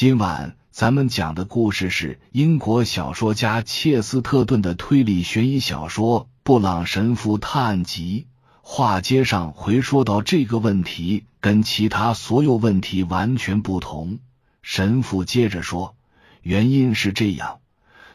[0.00, 8.28] 今晚咱们讲的故事是英国小说家切斯特顿的推理悬疑小说《布朗神父探案集》。
[8.62, 14.20] 话接上回说到这个问题，跟其他所有问题完全不同。
[14.62, 15.96] 神父接着说，
[16.42, 17.58] 原因是这样：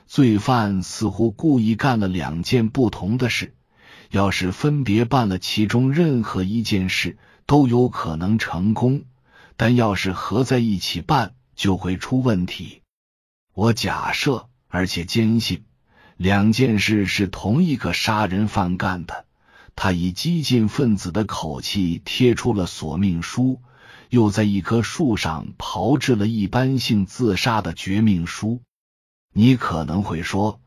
[0.07, 3.53] 罪犯似乎故意干了两件不同的事。
[4.09, 9.01] 要是分别办了其中任何一件事，都有可能成功；
[9.57, 12.81] 但要是合在一起办，就会出问题。
[13.53, 15.63] 我假设，而且坚信，
[16.17, 19.25] 两件事是同一个杀人犯干的。
[19.75, 23.61] 他以激进分子的口气贴出了索命书，
[24.09, 28.61] 又在一棵树上炮制了一般性自杀的绝命书。
[29.33, 30.59] 你可能会说。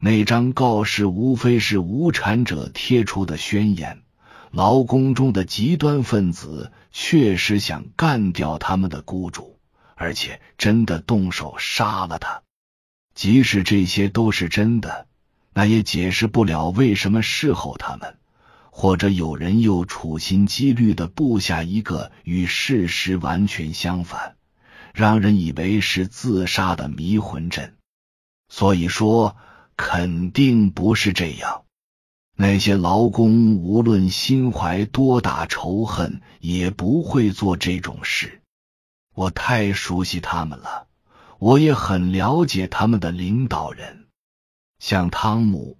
[0.00, 4.04] 那张告示无非是无产者贴出的宣言。
[4.52, 9.57] 劳工中的极端分子确实想干掉他们的雇主，
[9.98, 12.42] 而且真的动手杀了他。
[13.14, 15.06] 即使这些都是真的，
[15.52, 18.16] 那也解释不了为什么事后他们
[18.70, 24.36] 或者有人又处心积虑的布下一个与事实完全相反、
[24.94, 27.76] 让人以为是自杀的迷魂阵。
[28.48, 29.36] 所以说。
[29.80, 31.62] 肯定不是这样。
[32.34, 38.37] 那些劳工无论心怀多大仇恨，也不会做这种事。
[39.18, 40.86] 我太熟悉他们了，
[41.40, 44.06] 我也很了解他们的领导人，
[44.78, 45.76] 像汤姆、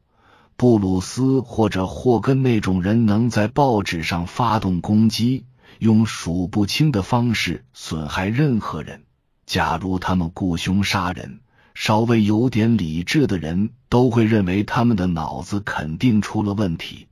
[0.56, 5.47] 布鲁斯或者霍根那种人，能在报纸上发动攻击，
[5.78, 9.05] 用数不清的方式损害任何人。
[9.47, 11.39] 假如他们雇凶杀人。
[11.77, 17.06] 稍微有点理智的人都会认为他们的脑子肯定出了问题。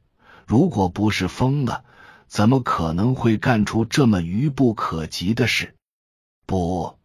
[0.45, 1.85] 如果不是疯了，
[2.27, 5.76] 怎么可能会干出这么愚不可及的事？
[6.47, 6.97] 不，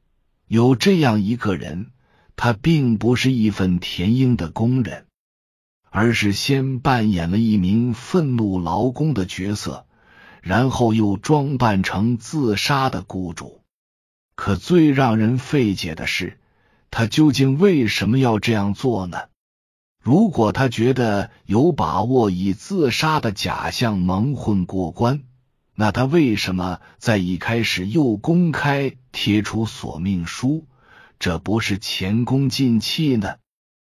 [0.47, 1.91] 有这样一个人，
[2.35, 5.07] 他并不是义愤填膺的工人，
[5.89, 9.85] 而是先扮演了一名愤怒劳工的角色，
[10.41, 13.61] 然后又装扮成自杀的雇主。
[14.35, 16.37] 可最让人费解的是。
[16.93, 19.29] 他究竟为什么要这样做呢？
[20.03, 25.23] 如果他觉得有把握以自杀的假象蒙混过关，
[25.81, 30.67] 那他为什么在一开始又公开贴出索命书？
[31.17, 33.37] 这不是前功尽弃呢？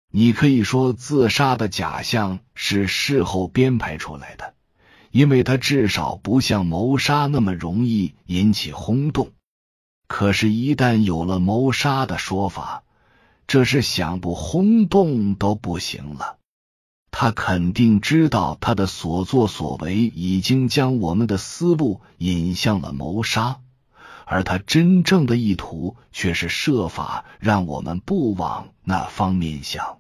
[0.09, 4.55] 你可以说自杀的假象是事后编排出来的，
[5.11, 9.33] 因为他至少不像谋杀那么容易引起轰动。
[10.07, 12.85] 可是，一旦有了谋杀的说法，
[13.49, 16.39] 这是想不轰动都不行了。
[17.15, 23.61] 他肯定知道他的所作所为已经将我们的思路引向了谋杀，
[24.25, 29.99] 而他真正的意图却是设法让我们不往那方面想。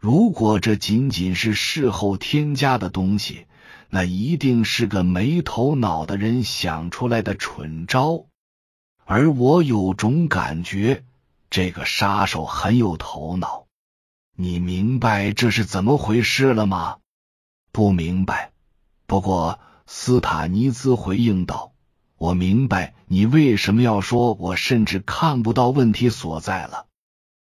[0.00, 3.46] 如果这仅仅是事后添加的东西，
[3.90, 8.24] 那一定是个没头脑的人想出来的蠢招。
[9.04, 11.04] 而我有种感觉，
[11.50, 13.67] 这个杀手很有头脑。
[14.40, 16.98] 你明白这是怎么回事了吗？
[17.72, 18.52] 不明白。
[19.04, 21.72] 不过斯塔尼兹回应道
[22.16, 26.86] ：“我明白你为什么要说，我甚至看不到问题所在了。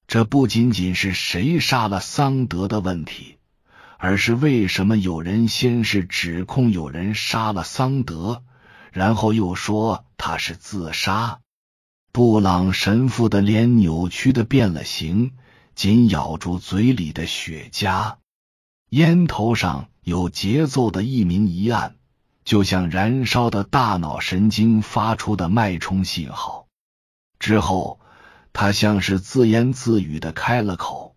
[0.05, 3.39] 这不仅仅是谁杀了桑德的问题，
[3.97, 8.43] 而是为什么有人先是指控有人杀了桑德，
[8.91, 11.39] 然后又说他是自杀。”
[12.13, 15.31] 布朗神父的脸扭曲的变了形，
[15.75, 18.15] 紧咬住嘴里的雪茄，
[18.89, 21.95] 烟头上有节奏的一明一暗，
[22.45, 26.67] 就像燃烧的大脑神经发出的脉冲信号。
[27.39, 27.99] 之后，
[28.53, 31.15] 他像是自言自语的开了口：“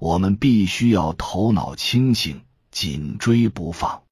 [0.00, 2.42] 我们必须要头脑清醒，
[2.72, 4.02] 紧追不放，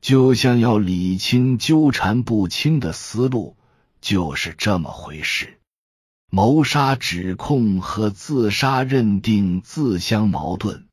[0.00, 3.56] 就像要理清纠缠不清的思路。”
[4.02, 5.58] 就是这么回事。
[6.28, 10.86] 谋杀指控和自杀认定自相矛盾。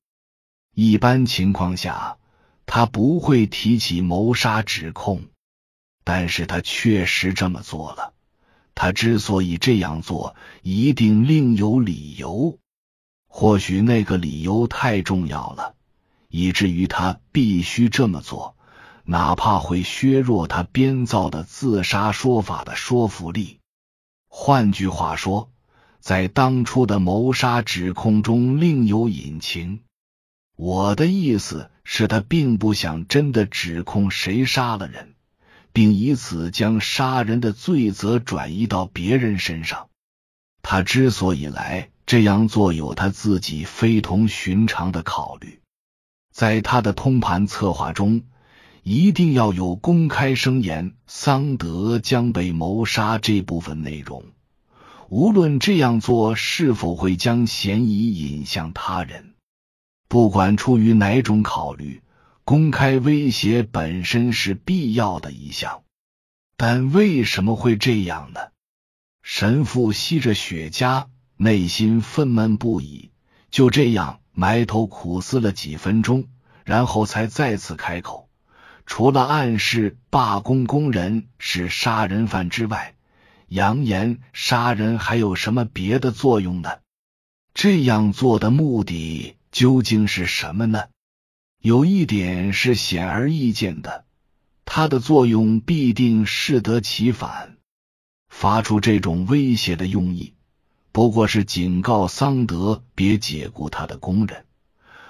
[0.75, 2.17] 一般情况下，
[2.65, 5.23] 他不会提起谋杀指控，
[6.03, 8.13] 但是他确实这么做了。
[8.75, 12.57] 他之所以这样做，一定另有理由。
[13.27, 15.75] 或许那个理由太重要了，
[16.29, 18.55] 以至于他必须这么做。
[19.03, 23.59] 哪怕会削弱他编造的自杀说法的说服力。
[24.35, 25.51] 换句话说，
[25.99, 29.81] 在当初的谋杀指控中另有隐情。
[30.55, 35.13] 我的意思是，他并不想真的指控谁杀了人，
[35.71, 39.89] 并以此将杀人的罪责转移到别人身上。
[40.63, 45.61] 他之所以来这样做，有他自己非同寻常的考虑。
[46.33, 48.23] 在他的通盘策划中，
[48.83, 54.25] 一定要有公开声言桑德将被谋杀这部分内容。
[55.09, 59.35] 无论这样做是否会将嫌疑引向他人，
[60.09, 62.01] 不管出于哪种考虑，
[62.43, 65.83] 公开威胁本身是必要的一项。
[66.57, 68.39] 但为什么会这样呢？
[69.21, 71.05] 神父吸着雪茄，
[71.37, 73.11] 内心愤懑不已。
[73.49, 76.25] 就这样埋头苦思了几分钟，
[76.65, 78.29] 然后才再次开口
[78.85, 82.95] ：“除了暗示罢工工人是杀人犯之外。”
[83.49, 86.79] 扬言杀人还有什么别的作用呢？
[87.53, 90.85] 这样做的目的究竟是什么呢？
[91.61, 94.05] 有一点是显而易见的，
[94.65, 97.57] 它的作用必定适得其反。
[98.27, 100.33] 发出这种威胁的用意，
[100.91, 104.45] 不过是警告桑德别解雇他的工人，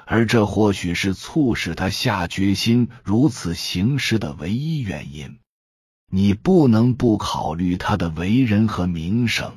[0.05, 5.39] 而这或许是促使他下决心如此行事的唯一原因。
[6.11, 9.53] 你不能不考虑他的为人和名声，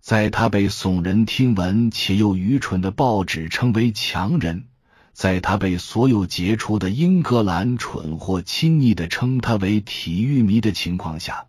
[0.00, 4.68] 在他被耸人听闻且又愚蠢的报纸称为强人，
[5.12, 11.46] 在他被所有杰出的英格兰蠢货亲昵的称他为体育迷的情况下，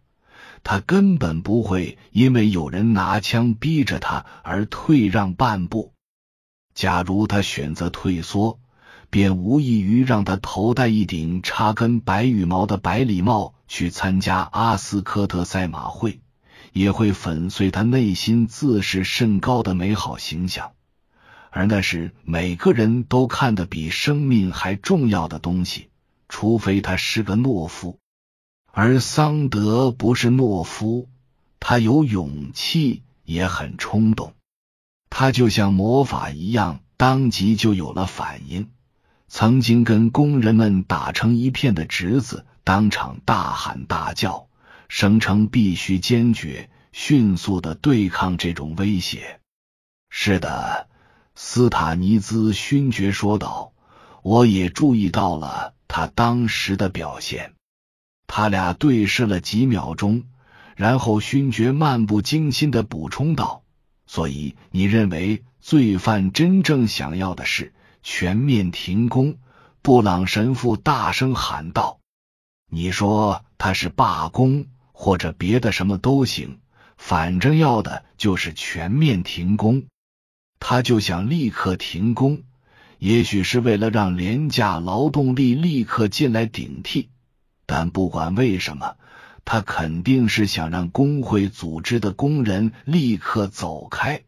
[0.63, 5.93] 他根本不会因为有人拿枪逼着他而退让半步。
[6.77, 8.59] 假如他选择退缩，
[9.09, 16.19] 便无异于让他头戴一顶插根白羽毛的白礼帽去参加阿斯科特赛马会，
[16.73, 20.73] 也会粉碎他内心自视甚高的美好形象。
[21.49, 25.89] 而那是每个人都看得比生命还重要的东西，
[26.29, 27.97] 除非他是个懦夫。
[28.71, 31.09] 而桑德不是懦夫，
[31.59, 34.35] 他有勇气，也很冲动。
[35.19, 38.69] 他就像魔法一样，当即就有了反应。
[39.27, 44.47] 曾经跟工人们打成一片的侄子，当场大喊大叫，
[44.89, 49.39] 声称必须坚决、迅速的对抗这种威胁。
[50.11, 50.87] 是的，
[51.33, 53.73] 斯塔尼兹勋爵说道
[54.21, 57.53] ：“我也注意到了他当时的表现。”
[58.27, 60.25] 他俩对视了几秒钟，
[60.75, 63.63] 然后勋爵漫不经心的补充道
[64.07, 67.73] ：“所以你认为罪犯真正想要的是？”
[68.09, 69.37] 全面停工！
[69.81, 71.99] 布朗神父大声喊道
[72.71, 76.59] ：“你说他是罢工，或者别的什么都行，
[76.95, 79.87] 反正要的就是全面停工。
[80.57, 82.43] 他就想立刻停工，
[82.97, 87.09] 也许是为了让廉价劳动力立刻进来顶替。
[87.65, 88.95] 但不管为什么，
[89.49, 94.23] 他肯定是想让工会组织的工人立刻走开，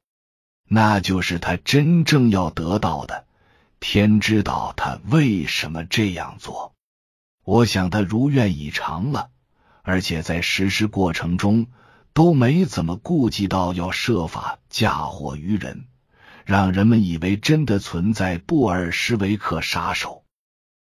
[0.66, 3.25] 那就是他真正要得到的。”
[3.81, 6.74] 天知道他为什么这样做，
[7.44, 9.30] 我想他如愿以偿了，
[9.83, 11.68] 而且在实施过程中
[12.13, 15.86] 都没怎么顾及到要设法嫁祸于人，
[16.45, 20.24] 让人们以为真的存在布尔什维克杀手。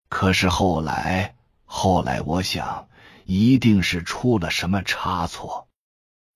[0.08, 1.34] 可是后来，
[1.64, 2.88] 后来我想
[3.24, 5.68] 一定是出了什么差错，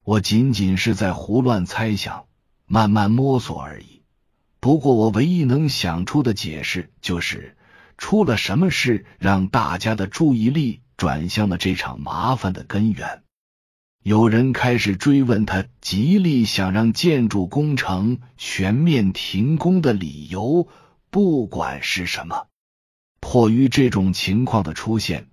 [0.04, 2.26] 我仅仅是在胡乱猜想，
[2.66, 4.02] 慢慢摸索而已。
[4.60, 7.56] 不过，我唯一能想出的解释就是，
[7.98, 13.22] 出了什么事让大家的注意力转向了这场麻烦的根源。
[14.02, 20.68] 有人开始追问他极力想让建筑工程全面停工的理由，
[21.10, 22.46] 不管是什么。
[23.18, 25.28] 迫于这种情况的出现，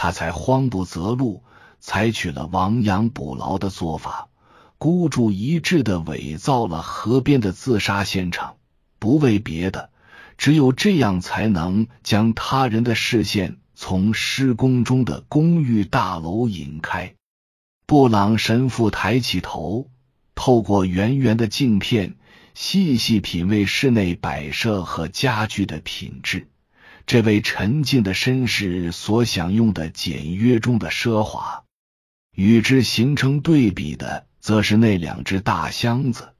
[0.00, 1.42] 他才慌不择路，
[1.80, 4.28] 采取了亡羊补牢的做法，
[4.78, 8.58] 孤注一掷的伪造了河边的自杀现场。
[9.00, 9.90] 不为别的，
[10.36, 17.16] 只有这样才能将他人的视线从施工中的公寓大楼引开。
[17.84, 19.90] 布朗神父抬起头，
[20.36, 22.14] 透过圆圆的镜片，
[22.54, 26.46] 细细品味室内摆设和家具的品质。
[27.08, 31.64] 这位沉静的绅士所享用的简约中的奢华，
[32.36, 36.34] 与之形成对比的，则是那两只大箱子。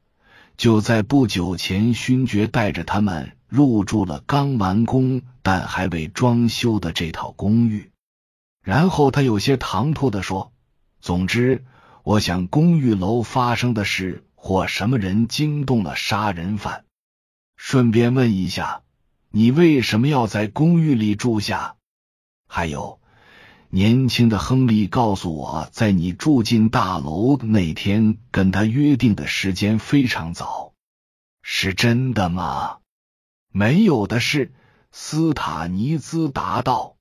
[0.58, 7.90] 就在不久前，勋爵带着他们入住了刚完工但还未装修的这套公寓。
[8.62, 10.52] 然后他有些唐突的说
[11.00, 11.64] ：“总之，
[12.02, 16.84] 我想公寓楼发生的事或什么人惊动了杀人犯。
[17.56, 18.82] 顺便问一下，
[19.30, 21.76] 你为什么要在公寓里住下？
[22.47, 22.99] 还有，
[23.68, 30.73] 年轻的亨利告诉我，在你住进大楼那天，跟他约定的时间非常早，
[31.42, 32.78] 是真的吗？
[33.52, 34.54] 没有的事，
[34.92, 36.97] 斯塔尼兹答道。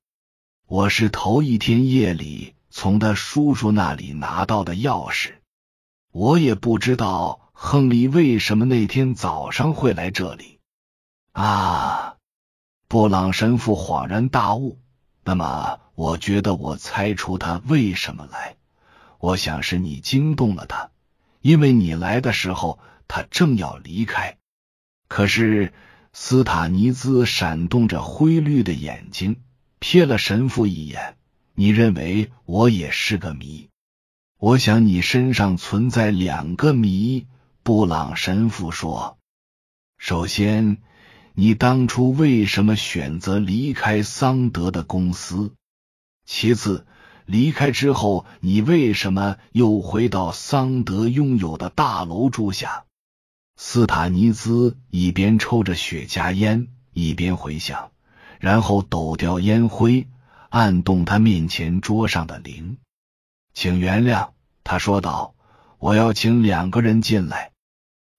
[0.66, 5.32] 我是头一天夜里从他叔叔那里拿到的钥匙，
[6.12, 10.58] 我也不知道亨利为什么那天早上会来这里。
[11.32, 12.07] 啊！
[12.88, 14.78] 布朗神父恍然大悟。
[15.22, 18.56] 那么，我觉得我猜出他为什么来。
[19.18, 20.90] 我想是你惊动了他，
[21.42, 24.38] 因为你来的时候他正要离开。
[25.06, 25.74] 可是，
[26.14, 29.42] 斯塔尼兹闪动着灰绿的眼睛，
[29.80, 31.18] 瞥了神父一眼。
[31.54, 33.68] 你认为我也是个谜？
[34.38, 37.26] 我想你身上存在两个谜。
[37.62, 39.18] 布朗神父说
[39.98, 40.78] ：“首先。”
[41.40, 45.54] 你当初为什么选择离开桑德的公司？
[46.24, 46.84] 其次，
[47.26, 52.86] 离开之后，你为什么又回到桑德拥有的大楼住下？
[53.54, 57.92] 斯塔尼兹一边抽着雪茄烟，一边回想，
[58.40, 60.08] 然后抖掉烟灰，
[60.48, 62.78] 按动他面前桌上的铃。
[63.54, 64.30] 请原谅，
[64.64, 65.36] 他说道
[65.78, 67.52] ：“我要请两个人进来，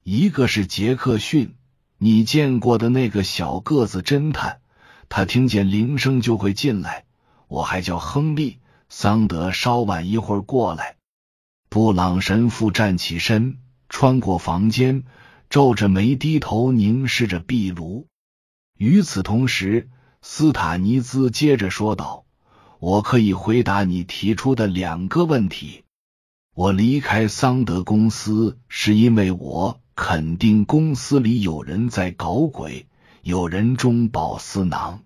[0.06, 1.54] 一个是杰克逊。”
[2.02, 4.62] 你见过的那个小个子侦探，
[5.10, 7.04] 他听见铃声就会进来。
[7.50, 10.96] 我还叫亨利桑德，稍晚一会儿过来。
[11.68, 13.58] 布朗神父站起身，
[13.90, 15.04] 穿过房间，
[15.50, 18.08] 皱着眉低头凝视着壁炉。
[18.78, 19.90] 与此同时，
[20.22, 22.24] 斯塔尼兹接着说道
[22.80, 25.84] ：“我可以回答你提出的两个问题。
[26.56, 32.88] 我离开桑德公司是因为我。”肯定公司里有人在搞鬼，
[33.22, 35.04] 有人中饱私囊。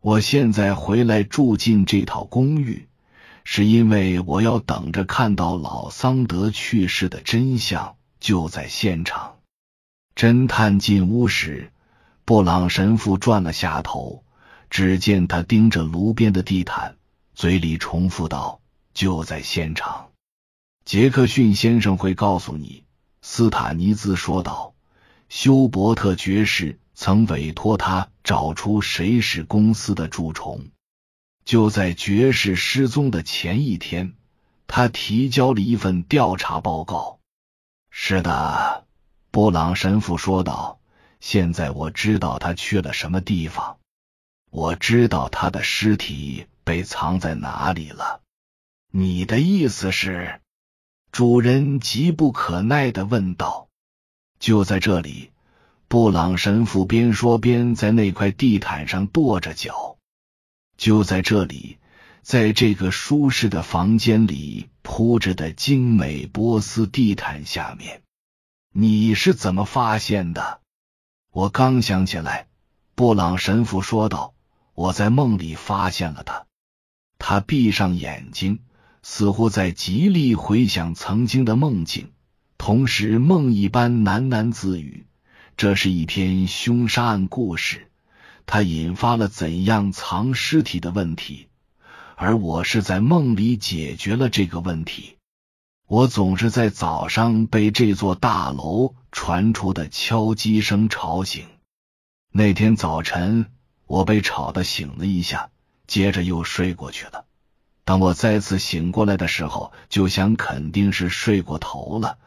[0.00, 2.86] 我现在回来住进这套公寓，
[3.42, 9.38] 是因为我要等着看到老桑德去世的真相就在现场。
[10.14, 11.72] 侦探进屋时，
[12.24, 14.22] 布朗神父转了下头，
[14.70, 16.94] 只见他盯着炉边的地毯，
[17.34, 18.60] 嘴里重复道
[18.94, 20.10] ：“就在现场。”
[20.86, 22.84] 杰克逊先生会告诉你。
[23.24, 24.74] 斯塔尼兹说道
[25.30, 30.66] ：“休伯特爵士曾委托他找出谁是公司的蛀虫。
[31.44, 34.14] 就在爵士失踪的前一天，
[34.66, 37.20] 他提交了一份调查报告。”
[37.90, 38.86] 是的，
[39.30, 40.80] 布朗神父说道
[41.20, 43.78] ：“现在我知道他去了什么地方，
[44.50, 48.20] 我知道他的尸体被藏在哪里了。
[48.90, 50.40] 你的意思是？”
[51.12, 53.68] 主人急不可耐的问道
[54.40, 55.30] ：“就在这里。”
[55.86, 59.98] 布朗神父边说边在那块地毯上跺着脚。
[60.78, 61.76] 就在这里，
[62.22, 68.00] 在这个舒适的房间里铺着的精美波斯地毯下面，
[68.72, 70.62] 你是怎么发现的？
[71.30, 72.46] 我刚想起来，
[72.94, 74.32] 布朗神父说道
[74.72, 76.46] ：“我在梦里发现了他。”
[77.20, 78.60] 他闭上眼睛。
[79.02, 82.12] 似乎在极力回想曾经的梦境，
[82.56, 85.06] 同时梦一般喃喃自语
[85.56, 87.90] ：“这是一篇凶杀案故事，
[88.46, 91.48] 它引发了怎样藏尸体的问题，
[92.14, 95.16] 而我是在梦里解决了这个问题。
[95.88, 101.44] 我总是在早上被这座大楼传出的敲击声吵醒。
[102.30, 103.46] 那天早晨，
[103.86, 105.50] 我被吵得醒了一下，
[105.88, 107.26] 接着又睡过去了。”
[107.84, 112.18] 当我再次醒过来的时候，就想肯定是睡过头了，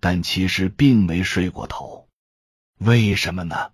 [0.00, 2.08] 但其实并没睡过头。
[2.78, 3.70] 为什么呢？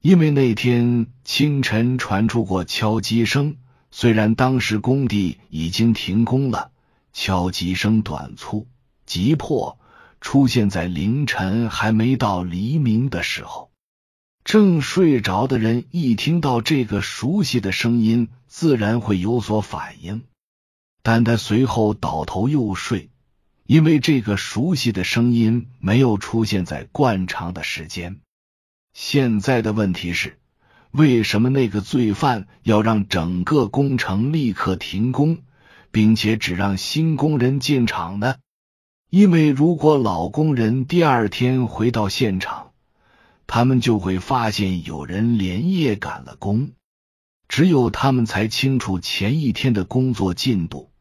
[0.00, 3.56] 因为那天清晨传出过敲击声，
[3.90, 6.72] 虽然当时工地已经停工了，
[7.12, 8.66] 敲击声短促、
[9.04, 9.78] 急迫，
[10.20, 13.70] 出现在凌晨还没到黎明的时候。
[14.42, 20.22] 正睡着的人一听到这个熟悉的声音，自然会有所反应。
[21.02, 23.10] 但他随后倒头又睡，
[23.66, 28.20] 因为这个熟悉的声音没有出现在惯常的时间。
[28.94, 30.38] 现在的问题是，
[30.92, 35.38] 为什么那个罪犯要让整个工程立刻停工，
[35.90, 38.36] 并且只让新工人进场呢？
[39.10, 42.70] 因为如果老工人第二天回到现场，
[43.48, 46.70] 他们就会发现有人连夜赶了工，
[47.48, 50.91] 只有他们才清楚前一天的工作进度。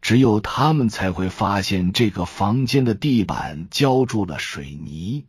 [0.00, 5.26] 只有他们才会发现这个房间的地板浇住了水泥。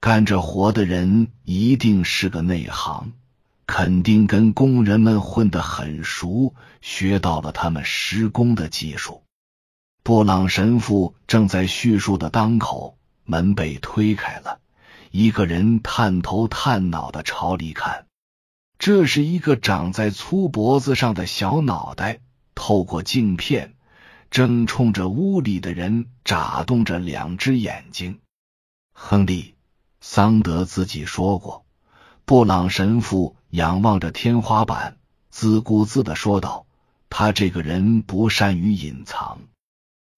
[0.00, 3.12] 干这活的人一定是个内行，
[3.66, 9.22] 肯定跟工人们混得很熟，学到了他们施工的技术。
[10.02, 14.58] 布朗神父正在叙述的当口，门被推开了，
[15.10, 18.06] 一个人探头探脑的朝里看。
[18.78, 22.20] 这是一个长在粗脖子上的小脑袋，
[22.54, 23.74] 透过镜片，
[24.30, 28.20] 正冲着屋里的人眨动着两只眼睛。
[28.92, 29.42] 亨利·
[30.00, 31.64] 桑德自己说过，
[32.24, 34.98] 布朗神父仰望着天花板，
[35.30, 36.66] 自顾自的说道
[37.10, 39.38] ：“他这个人不善于隐藏，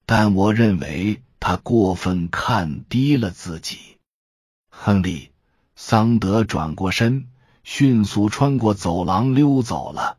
[0.04, 3.78] 但我认为他过分看低了自己。”
[4.68, 5.18] 亨利·
[5.74, 7.28] 桑德转过身，
[7.64, 10.18] 迅速穿过走廊溜走了。